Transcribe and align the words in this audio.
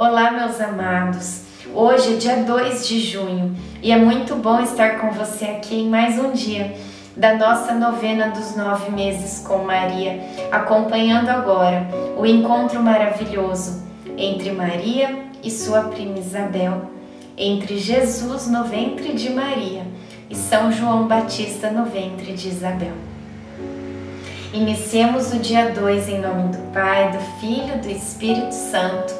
Olá, 0.00 0.30
meus 0.30 0.58
amados. 0.58 1.42
Hoje 1.74 2.14
é 2.14 2.16
dia 2.16 2.36
2 2.36 2.88
de 2.88 2.98
junho 3.00 3.54
e 3.82 3.92
é 3.92 3.98
muito 3.98 4.34
bom 4.34 4.58
estar 4.58 4.98
com 4.98 5.10
você 5.10 5.44
aqui 5.44 5.78
em 5.78 5.90
mais 5.90 6.18
um 6.18 6.32
dia 6.32 6.74
da 7.14 7.34
nossa 7.34 7.74
novena 7.74 8.28
dos 8.28 8.56
nove 8.56 8.90
meses 8.90 9.46
com 9.46 9.58
Maria, 9.58 10.18
acompanhando 10.50 11.28
agora 11.28 11.86
o 12.16 12.24
encontro 12.24 12.82
maravilhoso 12.82 13.82
entre 14.16 14.52
Maria 14.52 15.26
e 15.42 15.50
sua 15.50 15.82
prima 15.82 16.18
Isabel, 16.18 16.90
entre 17.36 17.76
Jesus 17.76 18.46
no 18.46 18.64
ventre 18.64 19.12
de 19.12 19.28
Maria 19.28 19.86
e 20.30 20.34
São 20.34 20.72
João 20.72 21.06
Batista 21.06 21.70
no 21.70 21.84
ventre 21.84 22.32
de 22.32 22.48
Isabel. 22.48 22.94
Iniciemos 24.54 25.30
o 25.34 25.38
dia 25.38 25.72
2 25.72 26.08
em 26.08 26.22
nome 26.22 26.56
do 26.56 26.72
Pai, 26.72 27.12
do 27.12 27.18
Filho 27.38 27.74
e 27.74 27.78
do 27.80 27.90
Espírito 27.90 28.54
Santo. 28.54 29.19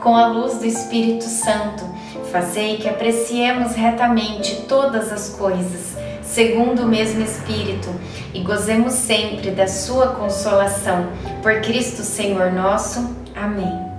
com 0.00 0.16
a 0.16 0.26
luz 0.26 0.58
do 0.58 0.66
Espírito 0.66 1.24
Santo, 1.24 1.84
fazei 2.32 2.78
que 2.78 2.88
apreciemos 2.88 3.74
retamente 3.74 4.62
todas 4.68 5.12
as 5.12 5.30
coisas, 5.30 5.96
segundo 6.22 6.82
o 6.82 6.88
mesmo 6.88 7.22
Espírito, 7.22 7.88
e 8.32 8.40
gozemos 8.40 8.94
sempre 8.94 9.50
da 9.50 9.66
sua 9.66 10.08
consolação. 10.14 11.08
Por 11.42 11.60
Cristo 11.60 12.02
Senhor 12.02 12.52
nosso. 12.52 13.14
Amém. 13.36 13.90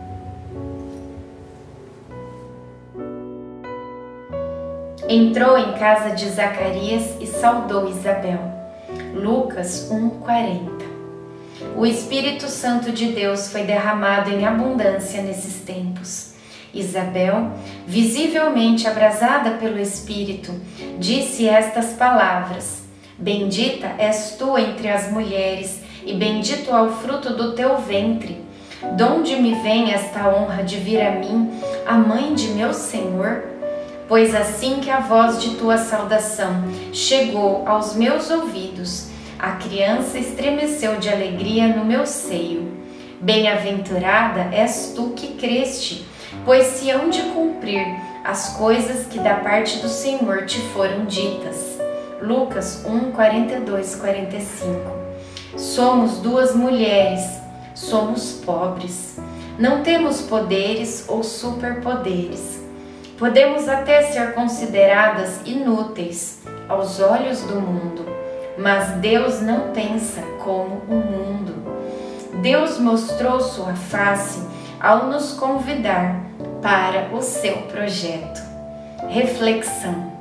Entrou 5.07 5.57
em 5.57 5.73
casa 5.73 6.15
de 6.15 6.29
Zacarias 6.29 7.17
e 7.19 7.27
saudou 7.27 7.89
Isabel. 7.89 8.39
Lucas 9.13 9.89
1:40. 9.91 10.80
O 11.75 11.85
Espírito 11.85 12.47
Santo 12.47 12.91
de 12.91 13.07
Deus 13.07 13.51
foi 13.51 13.63
derramado 13.63 14.29
em 14.29 14.45
abundância 14.45 15.21
nesses 15.21 15.61
tempos. 15.61 16.31
Isabel, 16.73 17.51
visivelmente 17.85 18.87
abrasada 18.87 19.51
pelo 19.51 19.79
Espírito, 19.79 20.53
disse 20.97 21.47
estas 21.47 21.93
palavras: 21.93 22.83
Bendita 23.17 23.93
és 23.97 24.35
tu 24.37 24.57
entre 24.57 24.89
as 24.89 25.11
mulheres, 25.11 25.81
e 26.05 26.13
bendito 26.13 26.71
é 26.71 26.81
o 26.81 26.91
fruto 26.91 27.35
do 27.35 27.53
teu 27.53 27.77
ventre. 27.77 28.41
Donde 28.97 29.35
me 29.35 29.53
vem 29.61 29.93
esta 29.93 30.27
honra 30.27 30.63
de 30.63 30.77
vir 30.77 31.01
a 31.01 31.11
mim, 31.11 31.51
a 31.85 31.93
mãe 31.93 32.33
de 32.33 32.47
meu 32.47 32.73
Senhor? 32.73 33.43
Pois 34.07 34.33
assim 34.33 34.79
que 34.79 34.89
a 34.89 34.99
voz 34.99 35.41
de 35.41 35.51
tua 35.55 35.77
saudação 35.77 36.63
chegou 36.91 37.63
aos 37.67 37.95
meus 37.95 38.31
ouvidos, 38.31 39.10
a 39.41 39.53
criança 39.53 40.19
estremeceu 40.19 40.97
de 40.97 41.09
alegria 41.09 41.67
no 41.67 41.83
meu 41.83 42.05
seio. 42.05 42.71
Bem-aventurada 43.19 44.49
és 44.53 44.93
tu 44.95 45.13
que 45.15 45.29
creste, 45.29 46.05
pois 46.45 46.67
se 46.67 46.91
hão 46.91 47.09
de 47.09 47.23
cumprir 47.23 47.83
as 48.23 48.55
coisas 48.55 49.07
que 49.07 49.17
da 49.17 49.33
parte 49.33 49.79
do 49.79 49.89
Senhor 49.89 50.45
te 50.45 50.59
foram 50.73 51.05
ditas. 51.05 51.79
Lucas 52.21 52.85
1, 52.85 53.13
42, 53.13 53.95
45. 53.95 54.91
Somos 55.57 56.19
duas 56.19 56.55
mulheres, 56.55 57.23
somos 57.73 58.33
pobres, 58.45 59.17
não 59.57 59.81
temos 59.81 60.21
poderes 60.21 61.05
ou 61.07 61.23
superpoderes 61.23 62.61
Podemos 63.21 63.69
até 63.69 64.01
ser 64.01 64.33
consideradas 64.33 65.41
inúteis 65.45 66.39
aos 66.67 66.99
olhos 66.99 67.41
do 67.41 67.61
mundo, 67.61 68.00
mas 68.61 68.91
Deus 68.99 69.41
não 69.41 69.71
pensa 69.71 70.21
como 70.43 70.81
o 70.87 70.95
mundo. 70.95 71.55
Deus 72.41 72.77
mostrou 72.77 73.39
sua 73.39 73.73
face 73.73 74.39
ao 74.79 75.07
nos 75.07 75.33
convidar 75.33 76.23
para 76.61 77.13
o 77.15 77.21
seu 77.21 77.57
projeto. 77.63 78.41
Reflexão: 79.09 80.11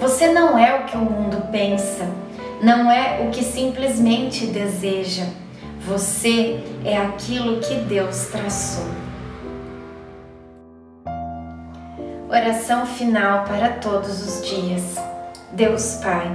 Você 0.00 0.32
não 0.32 0.58
é 0.58 0.80
o 0.80 0.84
que 0.84 0.96
o 0.96 1.00
mundo 1.00 1.48
pensa, 1.50 2.06
não 2.62 2.90
é 2.90 3.20
o 3.26 3.30
que 3.30 3.44
simplesmente 3.44 4.46
deseja. 4.46 5.24
Você 5.80 6.62
é 6.84 6.96
aquilo 6.96 7.60
que 7.60 7.74
Deus 7.74 8.26
traçou. 8.26 8.86
Oração 12.28 12.86
final 12.86 13.44
para 13.44 13.68
todos 13.70 14.22
os 14.22 14.48
dias. 14.48 14.96
Deus 15.52 15.96
Pai, 16.02 16.34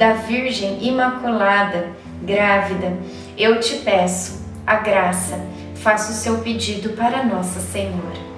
da 0.00 0.14
Virgem 0.14 0.82
Imaculada 0.82 1.90
grávida, 2.22 2.96
eu 3.36 3.60
te 3.60 3.76
peço 3.80 4.40
a 4.66 4.76
graça, 4.76 5.38
faça 5.74 6.10
o 6.10 6.14
seu 6.14 6.38
pedido 6.38 6.96
para 6.96 7.22
Nossa 7.22 7.60
Senhora. 7.60 8.30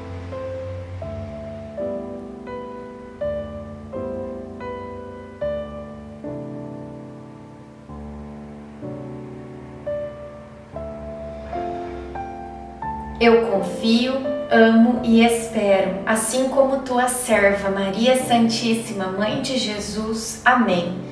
Eu 13.20 13.46
confio, 13.46 14.14
amo 14.50 15.00
e 15.04 15.24
espero, 15.24 16.00
assim 16.04 16.48
como 16.48 16.82
tua 16.82 17.06
serva 17.06 17.70
Maria 17.70 18.16
Santíssima, 18.16 19.06
Mãe 19.06 19.40
de 19.40 19.56
Jesus. 19.56 20.42
Amém. 20.44 21.11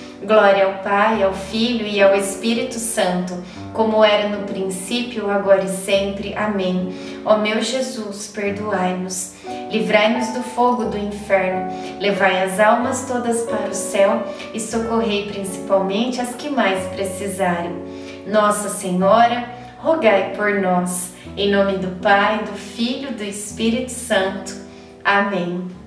Glória 0.23 0.65
ao 0.65 0.83
Pai, 0.83 1.23
ao 1.23 1.33
Filho 1.33 1.85
e 1.85 1.99
ao 1.99 2.15
Espírito 2.15 2.75
Santo, 2.75 3.33
como 3.73 4.05
era 4.05 4.29
no 4.29 4.45
princípio, 4.45 5.31
agora 5.31 5.63
e 5.63 5.67
sempre. 5.67 6.35
Amém. 6.35 6.93
Ó 7.25 7.37
meu 7.37 7.59
Jesus, 7.59 8.27
perdoai-nos, 8.27 9.33
livrai-nos 9.71 10.27
do 10.29 10.43
fogo 10.43 10.85
do 10.85 10.97
inferno, 10.97 11.71
levai 11.99 12.43
as 12.43 12.59
almas 12.59 13.07
todas 13.07 13.41
para 13.43 13.69
o 13.69 13.73
céu 13.73 14.23
e 14.53 14.59
socorrei 14.59 15.27
principalmente 15.31 16.21
as 16.21 16.35
que 16.35 16.49
mais 16.49 16.85
precisarem. 16.89 17.81
Nossa 18.27 18.69
Senhora, 18.69 19.49
rogai 19.79 20.33
por 20.35 20.61
nós. 20.61 21.13
Em 21.35 21.49
nome 21.49 21.77
do 21.77 21.99
Pai, 21.99 22.43
do 22.43 22.53
Filho 22.53 23.09
e 23.09 23.13
do 23.13 23.23
Espírito 23.23 23.91
Santo. 23.91 24.53
Amém. 25.03 25.80